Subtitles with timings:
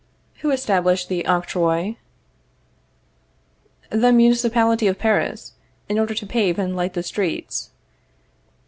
[0.37, 1.95] Who established the octroi?
[3.91, 5.51] The municipality of Paris,
[5.87, 7.69] in order to pave and light the streets.